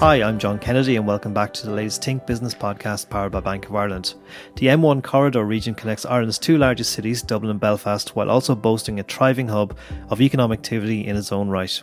[0.00, 3.40] Hi, I'm John Kennedy, and welcome back to the latest Think Business podcast powered by
[3.40, 4.14] Bank of Ireland.
[4.54, 9.00] The M1 corridor region connects Ireland's two largest cities, Dublin and Belfast, while also boasting
[9.00, 9.76] a thriving hub
[10.08, 11.82] of economic activity in its own right.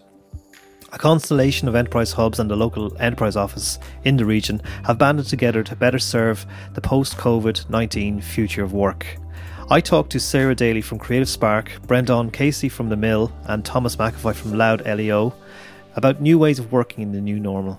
[0.93, 5.25] A constellation of enterprise hubs and the local enterprise office in the region have banded
[5.25, 9.05] together to better serve the post COVID 19 future of work.
[9.69, 13.97] I talked to Sarah Daly from Creative Spark, Brendan Casey from The Mill, and Thomas
[13.97, 15.33] McAvoy from Louth LEO
[15.97, 17.77] about new ways of working in the new normal.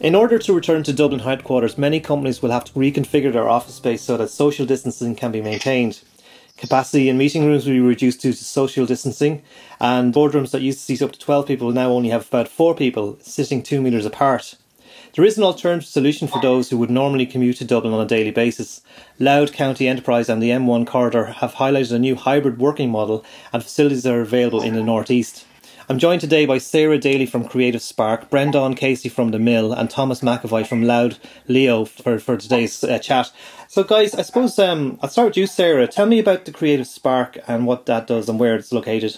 [0.00, 3.74] In order to return to Dublin headquarters, many companies will have to reconfigure their office
[3.74, 6.00] space so that social distancing can be maintained.
[6.56, 9.42] Capacity in meeting rooms will be reduced due to social distancing,
[9.78, 12.48] and boardrooms that used to seat up to 12 people will now only have about
[12.48, 14.54] 4 people sitting 2 metres apart.
[15.14, 18.08] There is an alternative solution for those who would normally commute to Dublin on a
[18.08, 18.80] daily basis.
[19.18, 23.62] Louth County Enterprise and the M1 corridor have highlighted a new hybrid working model, and
[23.62, 25.44] facilities are available in the northeast.
[25.90, 29.90] I'm joined today by Sarah Daly from Creative Spark, Brendan Casey from The Mill, and
[29.90, 33.32] Thomas McAvoy from Louth LEO for, for today's uh, chat.
[33.66, 35.88] So, guys, I suppose um, I'll start with you, Sarah.
[35.88, 39.16] Tell me about the Creative Spark and what that does and where it's located.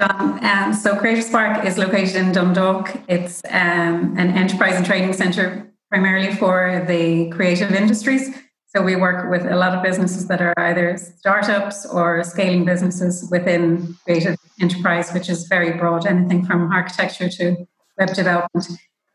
[0.00, 2.96] Um, um, so, Creative Spark is located in Dundalk.
[3.06, 8.34] It's um, an enterprise and training centre primarily for the creative industries.
[8.74, 13.28] So we work with a lot of businesses that are either startups or scaling businesses
[13.30, 17.66] within creative enterprise, which is very broad, anything from architecture to
[17.98, 18.66] web development.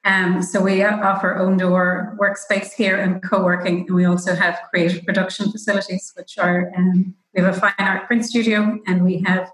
[0.05, 5.03] Um, so we offer own door workspace here and co-working, and we also have creative
[5.03, 9.51] production facilities, which are um, we have a fine art print studio and we have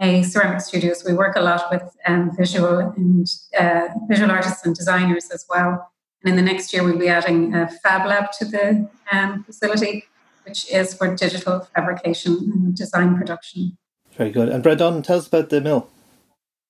[0.00, 0.94] a ceramic studio.
[0.94, 3.26] So we work a lot with um, visual and
[3.58, 5.90] uh, visual artists and designers as well.
[6.22, 10.04] And in the next year, we'll be adding a Fab Lab to the um, facility,
[10.44, 13.78] which is for digital fabrication and design production.
[14.16, 14.48] Very good.
[14.48, 15.88] And Brendan, tell us about the mill.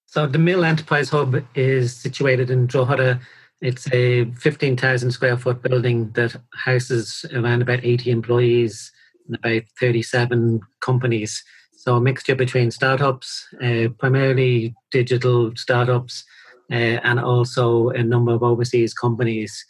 [0.07, 3.21] So the Mill Enterprise Hub is situated in Drogheda.
[3.61, 8.93] It's a 15,000 square foot building that houses around about 80 employees
[9.27, 11.43] and about 37 companies.
[11.73, 16.25] So a mixture between startups, uh, primarily digital startups,
[16.71, 19.65] and also a number of overseas companies.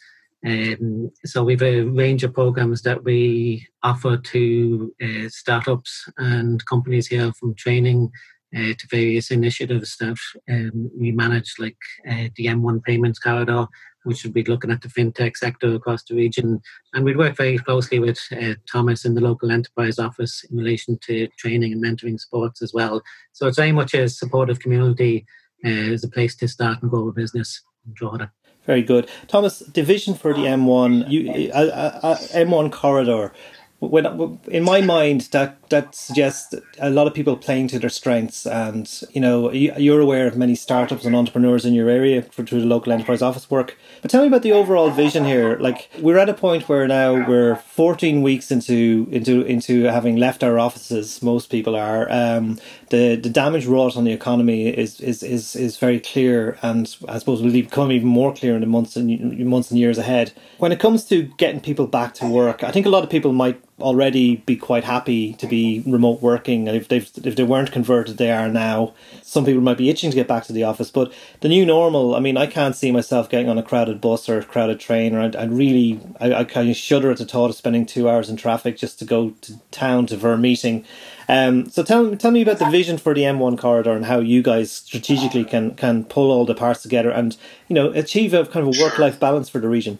[0.45, 6.65] Um, so we have a range of programs that we offer to uh, startups and
[6.65, 8.11] companies here from training
[8.55, 10.17] uh, to various initiatives that
[10.49, 11.77] um, we manage, like
[12.09, 13.67] uh, the M1 payments corridor,
[14.03, 16.61] which would be looking at the fintech sector across the region.
[16.93, 20.97] And we'd work very closely with uh, Thomas in the local enterprise office in relation
[21.03, 23.03] to training and mentoring sports as well.
[23.33, 25.25] So it's very much a supportive community uh,
[25.63, 28.31] is a place to start and grow a business in Drogheda.
[28.65, 29.59] Very good, Thomas.
[29.59, 33.33] Division for the M1, you, uh, uh, uh M1 corridor.
[33.79, 38.45] When in my mind, that that suggests a lot of people playing to their strengths.
[38.45, 42.65] And, you know, you're aware of many startups and entrepreneurs in your area through the
[42.65, 43.77] local enterprise office work.
[44.01, 45.57] But tell me about the overall vision here.
[45.59, 50.43] Like, we're at a point where now we're 14 weeks into into into having left
[50.43, 51.21] our offices.
[51.21, 52.11] Most people are.
[52.11, 52.59] Um,
[52.89, 57.19] the the damage wrought on the economy is is is is very clear, and I
[57.19, 60.31] suppose will become even more clear in the months and months and years ahead.
[60.57, 63.33] When it comes to getting people back to work, I think a lot of people
[63.33, 67.71] might already be quite happy to be remote working, and if they if they weren't
[67.71, 68.93] converted, they are now.
[69.21, 72.15] Some people might be itching to get back to the office, but the new normal.
[72.15, 75.15] I mean, I can't see myself getting on a crowded bus or a crowded train,
[75.15, 78.09] or I'd, I'd really, I, I kind of shudder at the thought of spending two
[78.09, 80.85] hours in traffic just to go to town to a meeting.
[81.27, 84.41] Um, so tell tell me about the vision for the M1 corridor and how you
[84.41, 87.37] guys strategically can can pull all the parts together and
[87.67, 89.99] you know achieve a kind of a work life balance for the region.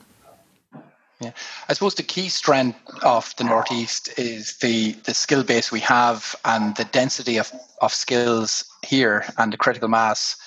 [1.21, 1.31] Yeah,
[1.67, 6.33] I suppose the key strength of the Northeast is the the skill base we have
[6.45, 7.51] and the density of,
[7.81, 10.37] of skills here and the critical mass.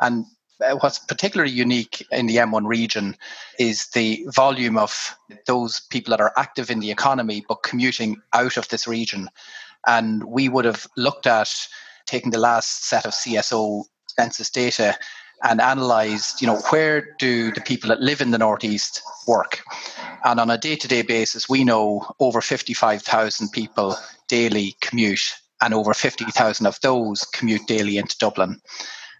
[0.00, 0.24] And
[0.64, 3.16] uh, what's particularly unique in the M1 region
[3.58, 5.16] is the volume of
[5.46, 9.28] those people that are active in the economy but commuting out of this region.
[9.88, 11.52] And we would have looked at
[12.06, 14.96] taking the last set of CSO census data
[15.42, 19.60] and analysed, you know, where do the people that live in the Northeast work?
[20.24, 23.96] And on a day to day basis, we know over 55,000 people
[24.28, 28.60] daily commute, and over 50,000 of those commute daily into Dublin.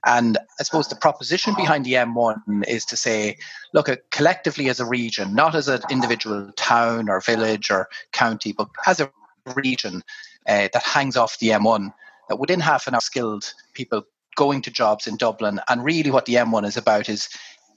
[0.07, 3.37] And I suppose the proposition behind the M1 is to say,
[3.75, 8.53] look, at collectively as a region, not as an individual town or village or county,
[8.53, 9.11] but as a
[9.55, 10.03] region
[10.49, 11.93] uh, that hangs off the M1,
[12.29, 14.05] that within half an hour, skilled people
[14.37, 15.61] going to jobs in Dublin.
[15.69, 17.29] And really, what the M1 is about is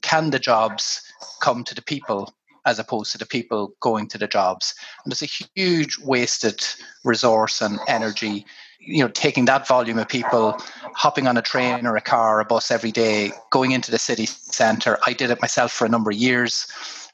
[0.01, 1.01] can the jobs
[1.41, 2.33] come to the people
[2.65, 4.73] as opposed to the people going to the jobs.
[5.03, 6.63] And there's a huge wasted
[7.03, 8.45] resource and energy,
[8.79, 10.57] you know, taking that volume of people
[10.95, 13.99] hopping on a train or a car or a bus every day, going into the
[13.99, 14.99] city centre.
[15.07, 16.67] I did it myself for a number of years,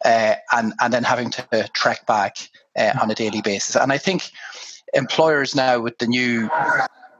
[0.06, 2.38] uh, and and then having to trek back
[2.78, 3.75] uh, on a daily basis.
[3.75, 4.31] And I think
[4.94, 6.50] employers now with the new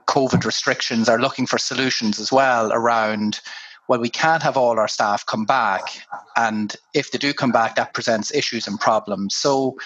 [0.06, 3.40] COVID restrictions are looking for solutions as well around.
[3.90, 5.82] Well, we can't have all our staff come back,
[6.36, 9.34] and if they do come back, that presents issues and problems.
[9.34, 9.76] So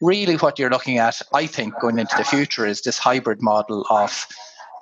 [0.00, 3.84] really what you're looking at, I think, going into the future is this hybrid model
[3.90, 4.26] of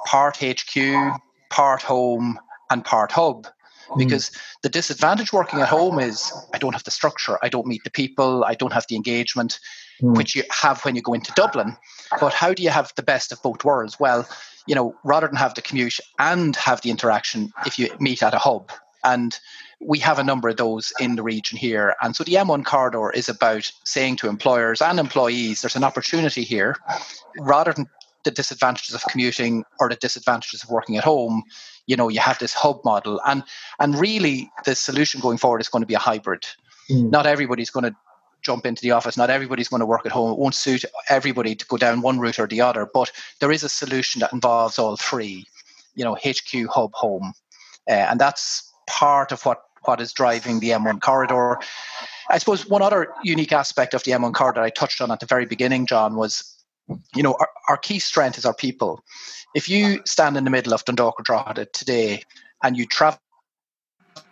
[0.07, 1.21] part HQ,
[1.51, 2.39] part home,
[2.71, 3.49] and part hub.
[3.91, 3.99] Hmm.
[3.99, 4.31] Because
[4.63, 7.91] the disadvantage working at home is I don't have the structure, I don't meet the
[7.91, 9.59] people, I don't have the engagement,
[10.01, 10.17] mm.
[10.17, 11.77] which you have when you go into Dublin.
[12.21, 13.99] But how do you have the best of both worlds?
[13.99, 14.29] Well,
[14.67, 18.35] you know, rather than have the commute and have the interaction if you meet at
[18.35, 18.71] a hub.
[19.03, 19.39] And
[19.81, 21.97] we have a number of those in the region here.
[22.03, 26.43] And so the M1 corridor is about saying to employers and employees there's an opportunity
[26.43, 26.77] here
[27.39, 27.89] rather than
[28.25, 31.43] the disadvantages of commuting or the disadvantages of working at home
[31.91, 33.21] you know you have this hub model.
[33.27, 33.43] And
[33.81, 36.47] and really the solution going forward is going to be a hybrid.
[36.89, 37.11] Mm.
[37.11, 37.95] not everybody's going to
[38.43, 39.17] jump into the office.
[39.17, 40.33] Not everybody's going to work at home.
[40.33, 43.63] It won't suit everybody to go down one route or the other but there is
[43.63, 45.45] a solution that involves all three
[45.95, 47.33] you know hq hub home.
[47.89, 51.59] Uh, and that's part of what what is driving the M1 corridor.
[52.29, 55.27] I suppose one other unique aspect of the M1 corridor I touched on at the
[55.27, 56.55] very beginning, John, was
[57.15, 59.03] you know our, our key strength is our people.
[59.55, 62.23] If you stand in the middle of Dundalk or Drogheda today
[62.63, 63.19] and you travel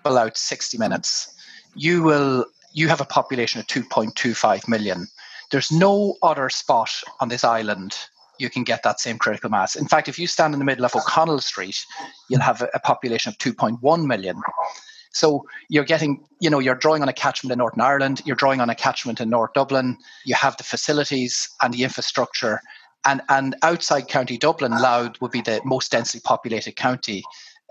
[0.04, 1.34] out 60 minutes,
[1.74, 5.06] you will you have a population of 2.25 million.
[5.50, 6.90] There's no other spot
[7.20, 7.96] on this island
[8.38, 9.76] you can get that same critical mass.
[9.76, 11.84] In fact, if you stand in the middle of O'Connell Street,
[12.28, 14.40] you'll have a, population of 2.1 million.
[15.12, 18.60] So you're getting, you know, you're drawing on a catchment in Northern Ireland, you're drawing
[18.60, 22.60] on a catchment in North Dublin, you have the facilities and the infrastructure.
[23.04, 27.22] And, and outside County Dublin, Louth would be the most densely populated county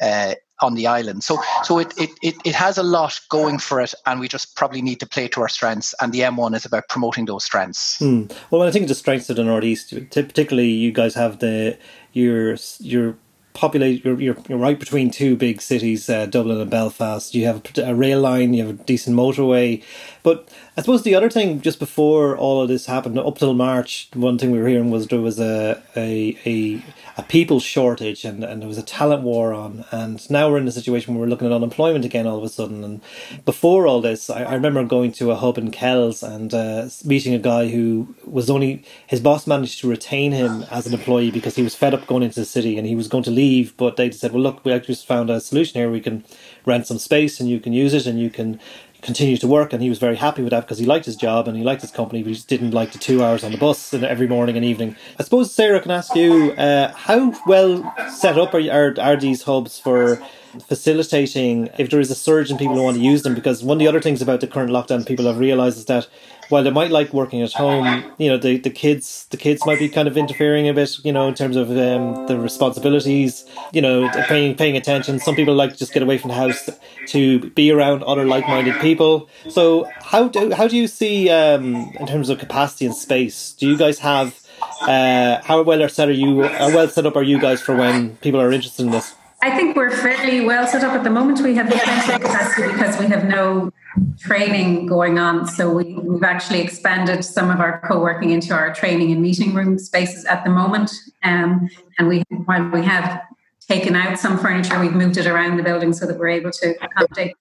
[0.01, 1.23] uh, on the island.
[1.23, 4.55] So so it, it, it, it has a lot going for it, and we just
[4.55, 5.93] probably need to play to our strengths.
[6.01, 7.97] And the M1 is about promoting those strengths.
[7.99, 8.23] Hmm.
[8.49, 11.77] Well, I think the strengths of the Northeast, particularly you guys have the
[12.13, 13.17] your your
[13.57, 17.61] populate you're, you're, you're right between two big cities uh, dublin and belfast you have
[17.77, 19.83] a rail line you have a decent motorway
[20.27, 24.09] but I suppose the other thing, just before all of this happened, up till March,
[24.13, 26.83] one thing we were hearing was there was a a, a,
[27.17, 29.85] a people shortage and, and there was a talent war on.
[29.89, 32.49] And now we're in a situation where we're looking at unemployment again all of a
[32.49, 32.83] sudden.
[32.83, 33.01] And
[33.45, 37.33] before all this, I, I remember going to a hub in Kells and uh, meeting
[37.33, 41.55] a guy who was only, his boss managed to retain him as an employee because
[41.55, 43.46] he was fed up going into the city and he was going to leave.
[43.77, 45.91] But they said, well, look, we actually found a solution here.
[45.91, 46.23] We can
[46.65, 48.59] rent some space and you can use it and you can
[49.01, 49.73] continue to work.
[49.73, 51.81] And he was very happy with that because he liked his job and he liked
[51.81, 54.55] his company but he just didn't like the two hours on the bus every morning
[54.55, 54.95] and evening.
[55.19, 59.43] I suppose sarah can ask you uh, how well set up are, are, are these
[59.43, 60.21] hubs for
[60.67, 63.35] facilitating if there is a surge in people who want to use them?
[63.35, 66.07] Because one of the other things about the current lockdown people have realized is that
[66.49, 69.79] while they might like working at home, you know, the, the kids the kids might
[69.79, 73.81] be kind of interfering a bit, you know, in terms of um, the responsibilities, you
[73.81, 75.19] know, paying paying attention.
[75.19, 76.69] Some people like to just get away from the house
[77.07, 79.29] to be around other like minded people.
[79.49, 83.53] So how do how do you see um, in terms of capacity and space?
[83.53, 84.39] Do you guys have
[84.81, 86.43] uh, how well are set are you?
[86.43, 89.15] How well set up are you guys for when people are interested in this?
[89.41, 91.41] I think we're fairly well set up at the moment.
[91.41, 93.71] We have the capacity because we have no
[94.19, 95.47] training going on.
[95.47, 99.77] So we, have actually expanded some of our co-working into our training and meeting room
[99.77, 100.91] spaces at the moment.
[101.23, 103.21] Um, and we, while we have
[103.67, 106.75] taken out some furniture, we've moved it around the building so that we're able to
[106.81, 107.35] accommodate.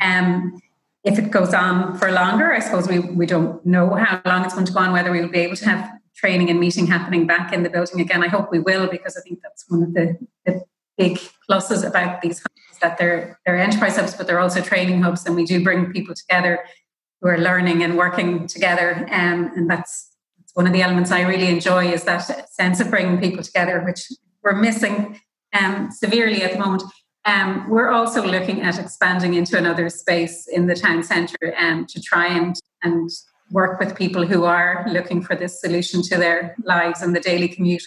[0.00, 0.60] Um,
[1.04, 4.54] if it goes on for longer, I suppose we, we don't know how long it's
[4.54, 7.26] going to go on, whether we will be able to have training and meeting happening
[7.26, 8.24] back in the building again.
[8.24, 10.64] I hope we will because I think that's one of the, the
[10.98, 15.24] big pluses about these hubs that they're they're enterprise hubs, but they're also training hubs,
[15.24, 16.60] and we do bring people together
[17.20, 21.22] who are learning and working together, um, and that's, that's one of the elements I
[21.22, 24.02] really enjoy is that sense of bringing people together, which
[24.44, 25.20] we're missing
[25.58, 26.82] um, severely at the moment.
[27.24, 32.00] Um, we're also looking at expanding into another space in the town centre um, to
[32.00, 33.10] try and and
[33.50, 37.48] work with people who are looking for this solution to their lives and the daily
[37.48, 37.82] commute.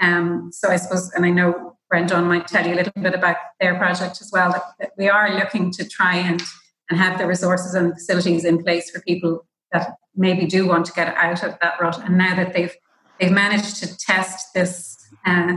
[0.00, 3.36] Um, so I suppose, and I know Brendan might tell you a little bit about
[3.58, 4.52] their project as well.
[4.52, 6.40] That, that, we are looking to try and,
[6.88, 10.92] and have the resources and facilities in place for people that maybe do want to
[10.92, 12.00] get out of that rut.
[12.04, 12.74] And now that they've
[13.18, 15.56] they've managed to test this uh,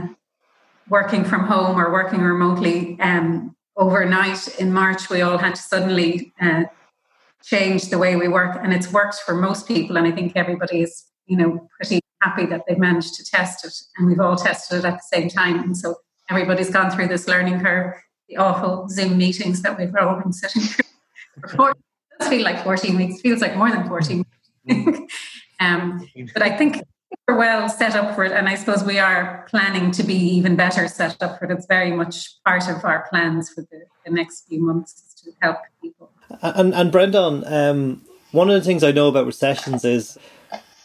[0.88, 6.32] working from home or working remotely um, overnight in March, we all had to suddenly
[6.40, 6.64] uh,
[7.42, 9.96] change the way we work, and it's worked for most people.
[9.96, 13.74] And I think everybody is you know pretty happy that they've managed to test it,
[13.96, 15.60] and we've all tested it at the same time.
[15.60, 15.94] And so
[16.30, 17.94] everybody's gone through this learning curve,
[18.28, 20.84] the awful Zoom meetings that we've all been sitting through.
[21.56, 21.76] For it
[22.18, 24.24] does feel like 14 weeks, feels like more than 14
[24.66, 25.12] weeks.
[25.60, 26.82] um, but I think
[27.28, 30.56] we're well set up for it, and I suppose we are planning to be even
[30.56, 31.50] better set up for it.
[31.50, 35.58] It's very much part of our plans for the, the next few months to help
[35.82, 36.10] people.
[36.42, 38.02] And, and Brendan, um,
[38.32, 40.18] one of the things I know about recessions is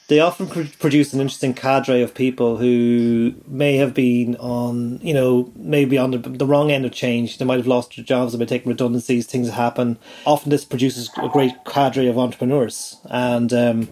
[0.09, 0.47] they often
[0.79, 6.09] produce an interesting cadre of people who may have been on, you know, maybe on
[6.09, 7.37] the, the wrong end of change.
[7.37, 9.99] They might have lost their jobs, they've been taking redundancies, things happen.
[10.25, 12.97] Often this produces a great cadre of entrepreneurs.
[13.05, 13.89] And um,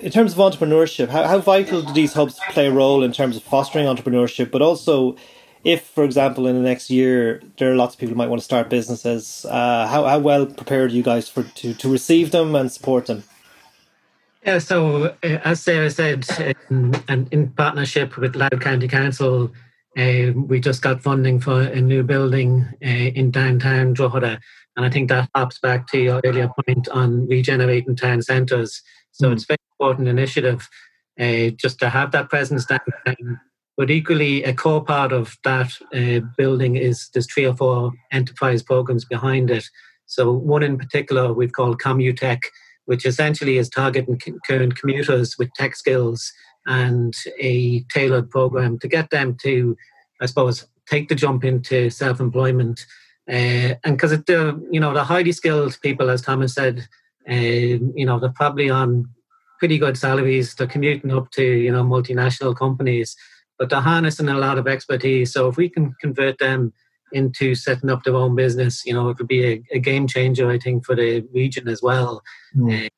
[0.00, 3.36] in terms of entrepreneurship, how, how vital do these hubs play a role in terms
[3.36, 5.16] of fostering entrepreneurship, but also
[5.64, 8.40] if, for example, in the next year there are lots of people who might want
[8.40, 12.30] to start businesses, uh, how, how well prepared are you guys for to, to receive
[12.30, 13.22] them and support them?
[14.44, 16.26] Yeah, so uh, as Sarah said,
[16.70, 19.52] um, and in partnership with Louth County Council,
[19.96, 24.40] uh, we just got funding for a new building uh, in downtown Drogheda.
[24.76, 28.80] And I think that hops back to your earlier point on regenerating town centres.
[29.10, 29.32] So mm.
[29.32, 30.68] it's a very important initiative
[31.18, 33.40] uh, just to have that presence downtown
[33.78, 38.60] but equally, a core part of that uh, building is there's three or four enterprise
[38.60, 39.64] programs behind it.
[40.06, 42.40] So one in particular we've called Commutech,
[42.88, 46.32] which essentially is targeting current commuters with tech skills
[46.66, 49.76] and a tailored program to get them to,
[50.20, 52.80] I suppose, take the jump into self-employment.
[53.28, 56.88] Uh, and because the you know the highly skilled people, as Thomas said,
[57.30, 59.08] uh, you know they're probably on
[59.58, 60.54] pretty good salaries.
[60.54, 63.16] They're commuting up to you know multinational companies
[63.58, 65.32] but they're harnessing a lot of expertise.
[65.32, 66.72] So if we can convert them
[67.12, 70.50] into setting up their own business, you know, it would be a, a game changer,
[70.50, 72.22] I think, for the region as well.
[72.56, 72.86] Mm.
[72.86, 72.88] Uh,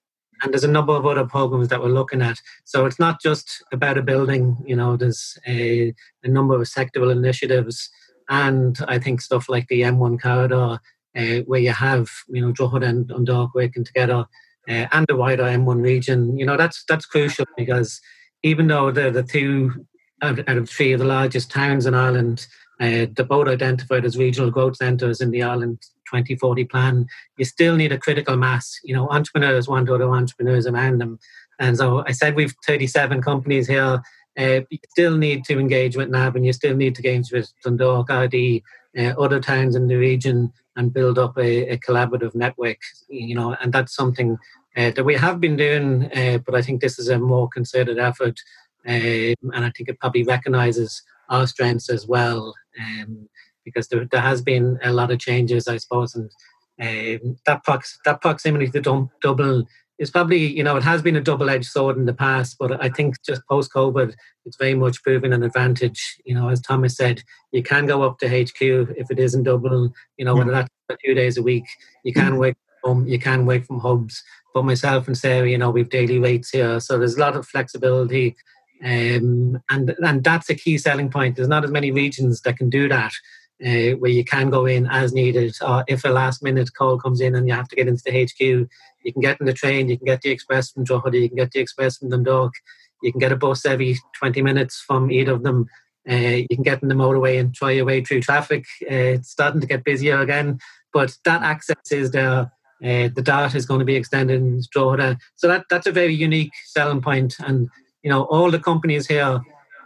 [0.42, 2.38] and there's a number of other programs that we're looking at.
[2.64, 7.12] So it's not just about a building, you know, there's a, a number of sectoral
[7.12, 7.90] initiatives.
[8.28, 10.78] And I think stuff like the M1 corridor,
[11.16, 14.26] uh, where you have, you know, Drogheda and Dundalk working together,
[14.68, 18.00] uh, and the wider M1 region, you know, that's that's crucial because
[18.42, 19.86] even though they're the two
[20.22, 22.46] out of three of the largest towns in Ireland,
[22.80, 27.06] uh, they're both identified as regional growth centres in the Ireland 2040 plan.
[27.36, 28.80] You still need a critical mass.
[28.82, 31.18] You know, entrepreneurs want other entrepreneurs around them.
[31.58, 34.02] And so I said we've 37 companies here.
[34.38, 37.52] Uh, you still need to engage with Navan and you still need to engage with
[37.62, 38.62] Dundalk, Ardee,
[38.98, 43.56] uh, other towns in the region and build up a, a collaborative network, you know,
[43.60, 44.38] and that's something
[44.76, 47.98] uh, that we have been doing, uh, but I think this is a more concerted
[47.98, 48.40] effort
[48.86, 53.28] um, and I think it probably recognises our strengths as well, um,
[53.64, 56.30] because there, there has been a lot of changes, I suppose, and
[56.80, 59.66] um, that prox- that proximity to Dublin
[59.98, 62.88] is probably you know it has been a double-edged sword in the past, but I
[62.88, 64.14] think just post-COVID,
[64.46, 66.16] it's very much proving an advantage.
[66.24, 67.22] You know, as Thomas said,
[67.52, 69.92] you can go up to HQ if it is in Dublin.
[70.16, 71.66] You know, whether that's a few days a week,
[72.02, 74.22] you can work from you can work from hubs.
[74.54, 77.46] But myself and Sarah, you know, we've daily rates here, so there's a lot of
[77.46, 78.36] flexibility
[78.84, 81.36] um, and and that's a key selling point.
[81.36, 83.12] There's not as many regions that can do that,
[83.64, 85.54] uh, where you can go in as needed.
[85.60, 88.24] Or if a last minute call comes in and you have to get into the
[88.24, 91.28] HQ, you can get in the train, you can get the express from Drogheda, you
[91.28, 92.52] can get the express from Dundalk,
[93.02, 95.66] you can get a bus every 20 minutes from either of them.
[96.10, 98.64] Uh, you can get in the motorway and try your way through traffic.
[98.82, 100.58] Uh, it's starting to get busier again,
[100.92, 102.50] but that access is there.
[102.82, 105.18] Uh, the DART is going to be extended in Drogheda.
[105.36, 107.34] So that, that's a very unique selling point.
[107.38, 107.68] And
[108.02, 109.40] you know, all the companies here,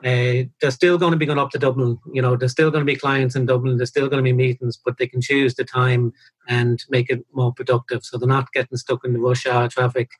[0.04, 1.98] uh, they're still going to be going up to Dublin.
[2.12, 3.78] You know, there's still going to be clients in Dublin.
[3.78, 6.12] There's still going to be meetings, but they can choose the time
[6.48, 8.04] and make it more productive.
[8.04, 10.10] So they're not getting stuck in the rush hour traffic.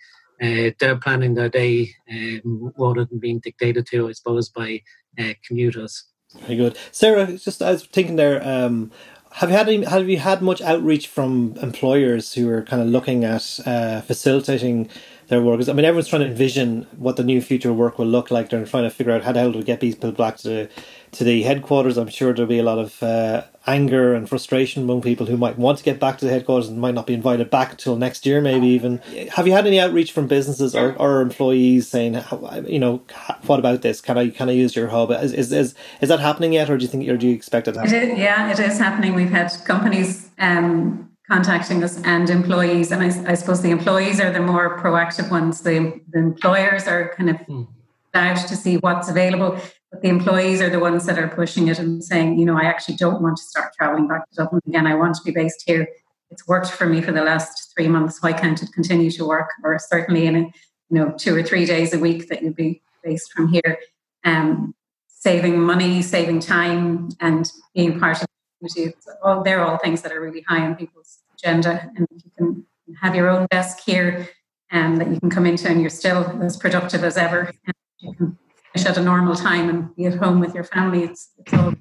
[0.43, 4.83] Uh, they're planning their day um, rather than being dictated to, I suppose, by
[5.19, 6.05] uh, commuters.
[6.41, 7.27] Very good, Sarah.
[7.37, 8.43] Just I was thinking there.
[8.47, 8.91] Um,
[9.35, 12.89] have you had any, have you had much outreach from employers who are kind of
[12.89, 14.89] looking at uh, facilitating
[15.29, 15.69] their work.
[15.69, 18.51] I mean, everyone's trying to envision what the new future of work will look like.
[18.51, 20.71] They're trying to figure out how the hell to get these people back to the,
[21.13, 21.97] to the headquarters.
[21.97, 25.59] I'm sure there'll be a lot of uh, anger and frustration among people who might
[25.59, 28.27] want to get back to the headquarters and might not be invited back until next
[28.27, 28.99] year, maybe even.
[29.33, 32.23] Have you had any outreach from businesses or, or employees saying,
[32.67, 33.03] you know,
[33.47, 34.01] what about this?
[34.01, 35.11] Can I can I use your hub?
[35.11, 37.69] Is is is, is that happening yet, or do you think, or do you expect
[37.69, 37.73] it?
[37.73, 37.95] To happen?
[37.95, 39.15] It is, yeah, it is happening.
[39.15, 40.31] We've had companies.
[40.39, 42.93] Um, contacting us and employees.
[42.93, 45.63] And I, I, suppose the employees are the more proactive ones.
[45.63, 47.67] The, the employers are kind of mm.
[48.13, 49.59] out to see what's available,
[49.95, 52.65] but the employees are the ones that are pushing it and saying, you know, I
[52.65, 54.89] actually don't want to start traveling back to Dublin again.
[54.89, 55.87] I want to be based here.
[56.33, 58.21] It's worked for me for the last three months.
[58.21, 59.51] Why can't it continue to work?
[59.63, 60.53] Or certainly in a, you
[60.91, 63.79] know two or three days a week that you'd be based from here.
[64.25, 64.75] Um,
[65.07, 68.97] saving money, saving time, and being part of the community.
[69.23, 71.89] All, they're all things that are really high on people's agenda.
[71.95, 72.67] And you can
[73.01, 74.29] have your own desk here
[74.73, 77.53] and um, that you can come into and you're still as productive as ever.
[77.65, 78.39] And you can
[78.75, 81.05] finish at a normal time and be at home with your family.
[81.05, 81.75] It's, it's all,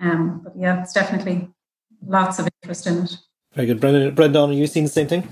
[0.00, 1.48] um, but yeah, it's definitely
[2.06, 3.16] lots of interest in it.
[3.54, 3.80] Very good.
[3.80, 5.28] Brendan, Brendan, are you seeing the same thing?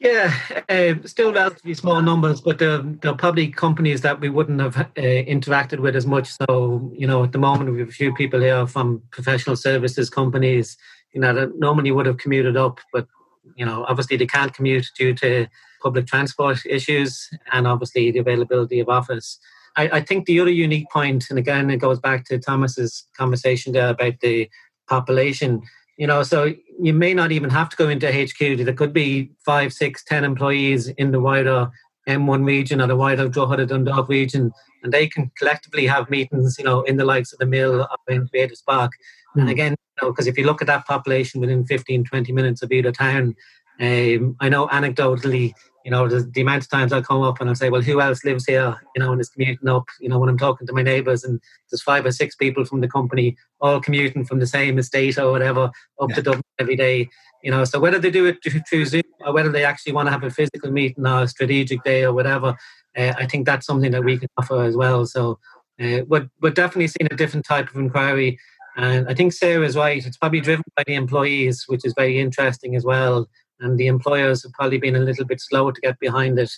[0.00, 0.34] Yeah,
[0.68, 4.86] uh, still relatively small numbers, but they're, they're probably companies that we wouldn't have uh,
[4.96, 6.32] interacted with as much.
[6.32, 10.10] So, you know, at the moment, we have a few people here from professional services
[10.10, 10.76] companies,
[11.12, 13.06] you know, that normally would have commuted up, but,
[13.54, 15.46] you know, obviously they can't commute due to
[15.80, 19.38] public transport issues and obviously the availability of office.
[19.76, 23.72] I, I think the other unique point, and again, it goes back to Thomas's conversation
[23.72, 24.48] there about the
[24.88, 25.62] population
[25.96, 29.30] you know so you may not even have to go into hq there could be
[29.44, 31.70] five six ten employees in the wider
[32.08, 34.50] m1 region or the wider drogheda dundalk region
[34.82, 38.14] and they can collectively have meetings you know in the likes of the mill or
[38.14, 38.92] in creative spark
[39.36, 39.42] mm.
[39.42, 42.62] and again because you know, if you look at that population within 15 20 minutes
[42.62, 43.34] of either town
[43.80, 45.52] um, i know anecdotally
[45.84, 48.00] you know, the, the, amount of times I'll come up and I'll say, well, who
[48.00, 50.72] else lives here, you know, and is commuting up, you know, when I'm talking to
[50.72, 54.46] my neighbours and there's five or six people from the company all commuting from the
[54.46, 55.70] same estate or whatever
[56.00, 56.14] up yeah.
[56.16, 57.08] to Dublin every day,
[57.42, 60.12] you know, so whether they do it through Zoom or whether they actually want to
[60.12, 62.56] have a physical meeting or a strategic day or whatever,
[62.96, 65.04] uh, I think that's something that we can offer as well.
[65.06, 65.38] So
[65.82, 68.38] uh, we're, we're definitely seeing a different type of inquiry.
[68.76, 70.04] And I think Sarah's right.
[70.04, 73.28] It's probably driven by the employees, which is very interesting as well
[73.62, 76.52] and the employers have probably been a little bit slow to get behind it.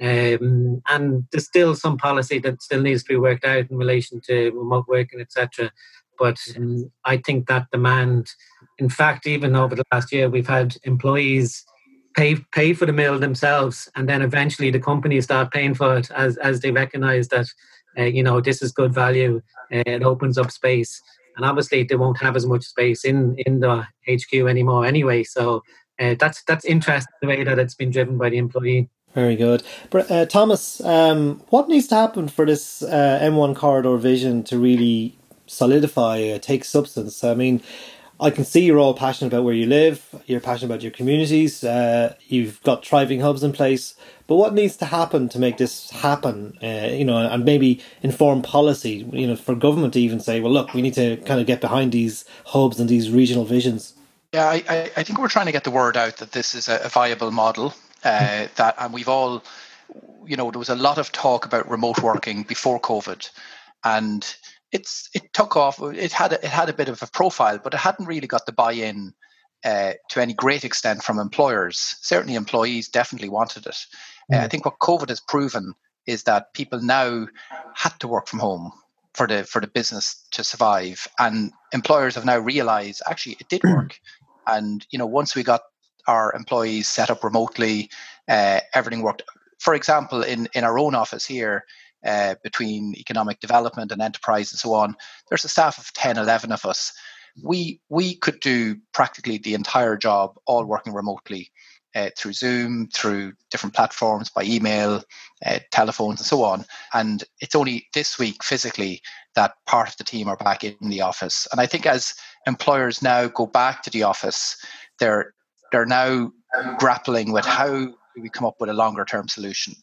[0.00, 4.20] Um, and there's still some policy that still needs to be worked out in relation
[4.26, 5.70] to remote working, etc.
[6.18, 8.28] But um, I think that demand,
[8.78, 11.64] in fact, even over the last year, we've had employees
[12.16, 16.10] pay pay for the Mill themselves, and then eventually the companies start paying for it
[16.10, 17.46] as as they recognise that
[17.98, 19.40] uh, you know this is good value.
[19.72, 21.00] Uh, it opens up space,
[21.36, 25.22] and obviously they won't have as much space in in the HQ anymore anyway.
[25.22, 25.62] So
[25.98, 28.88] uh, that's that's interesting the way that it's been driven by the employee.
[29.14, 29.62] Very good,
[29.94, 30.80] uh, Thomas.
[30.82, 36.66] Um, what needs to happen for this uh, M1 corridor vision to really solidify, take
[36.66, 37.24] substance?
[37.24, 37.62] I mean,
[38.18, 40.02] I can see you're all passionate about where you live.
[40.26, 41.62] You're passionate about your communities.
[41.62, 43.94] Uh, you've got thriving hubs in place.
[44.26, 46.58] But what needs to happen to make this happen?
[46.62, 49.06] Uh, you know, and maybe inform policy.
[49.12, 51.60] You know, for government to even say, well, look, we need to kind of get
[51.60, 53.92] behind these hubs and these regional visions.
[54.36, 56.90] Yeah, I, I think we're trying to get the word out that this is a,
[56.90, 57.72] viable model.
[58.04, 59.42] Uh, that and we've all,
[60.26, 63.30] you know, there was a lot of talk about remote working before COVID,
[63.82, 64.36] and
[64.72, 65.80] it's it took off.
[65.80, 68.44] It had a, it had a bit of a profile, but it hadn't really got
[68.44, 69.14] the buy-in
[69.64, 71.96] uh, to any great extent from employers.
[72.02, 73.86] Certainly, employees definitely wanted it.
[74.30, 75.72] Uh, I think what COVID has proven
[76.06, 77.26] is that people now
[77.74, 78.70] had to work from home
[79.14, 83.64] for the for the business to survive, and employers have now realised actually it did
[83.64, 83.98] work.
[84.46, 85.62] And you know, once we got
[86.06, 87.90] our employees set up remotely,
[88.28, 89.22] uh, everything worked.
[89.58, 91.64] For example, in in our own office here,
[92.04, 94.96] uh, between economic development and enterprise and so on,
[95.28, 96.92] there's a staff of 10, 11 of us.
[97.42, 101.50] We we could do practically the entire job all working remotely.
[101.96, 105.02] Uh, through Zoom, through different platforms, by email,
[105.46, 106.66] uh, telephones, and so on.
[106.92, 109.00] And it's only this week physically
[109.34, 111.48] that part of the team are back in the office.
[111.50, 112.14] And I think as
[112.46, 114.58] employers now go back to the office,
[114.98, 115.32] they're
[115.72, 116.30] they're now
[116.78, 119.74] grappling with how do we come up with a longer term solution,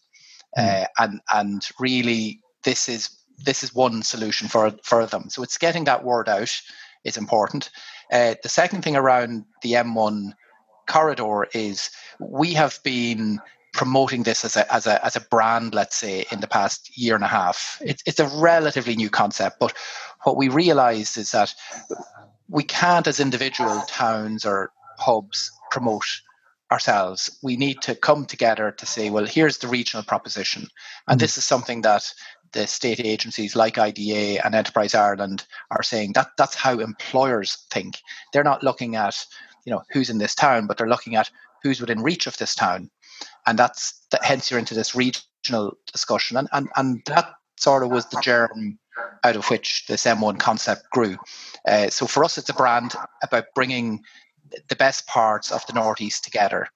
[0.55, 0.83] mm.
[0.83, 3.09] uh, and and really this is
[3.43, 5.31] this is one solution for for them.
[5.31, 6.55] So it's getting that word out
[7.03, 7.71] is important.
[8.11, 10.33] Uh, the second thing around the M1
[10.87, 13.39] corridor is we have been
[13.73, 17.15] promoting this as a, as a as a brand, let's say, in the past year
[17.15, 17.81] and a half.
[17.83, 19.73] It's it's a relatively new concept, but
[20.23, 21.53] what we realized is that
[22.49, 26.05] we can't, as individual towns or hubs, promote
[26.71, 27.37] ourselves.
[27.41, 30.61] We need to come together to say, well, here's the regional proposition,
[31.07, 31.23] and mm-hmm.
[31.23, 32.13] this is something that
[32.53, 37.97] the state agencies like IDA and Enterprise Ireland are saying that that's how employers think.
[38.31, 39.25] They're not looking at
[39.65, 41.29] you know who's in this town, but they're looking at
[41.63, 42.89] who's within reach of this town
[43.45, 47.91] and that's that, hence you're into this regional discussion, and and and that sort of
[47.91, 48.79] was the germ
[49.23, 51.17] out of which this M1 concept grew.
[51.67, 54.01] Uh, so for us, it's a brand about bringing
[54.67, 56.67] the best parts of the Northeast together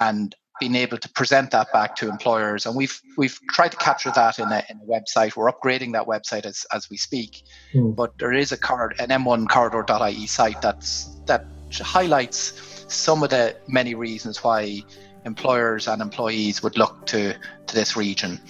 [0.00, 2.66] and being able to present that back to employers.
[2.66, 5.36] And we've we've tried to capture that in a, in a website.
[5.36, 7.42] We're upgrading that website as, as we speak.
[7.74, 7.94] Mm.
[7.94, 11.46] But there is a card an M1 corridor.ie site that's that
[11.78, 14.82] highlights some of the many reasons why
[15.24, 17.34] employers and employees would look to,
[17.66, 18.40] to this region.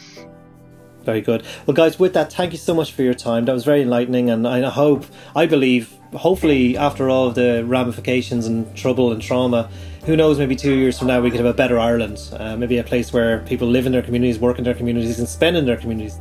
[1.02, 1.44] Very good.
[1.66, 3.46] Well, guys, with that, thank you so much for your time.
[3.46, 8.46] That was very enlightening, and I hope, I believe, hopefully, after all of the ramifications
[8.46, 9.70] and trouble and trauma,
[10.04, 12.18] who knows, maybe two years from now, we could have a better Ireland.
[12.32, 15.28] Uh, maybe a place where people live in their communities, work in their communities, and
[15.28, 16.18] spend in their communities.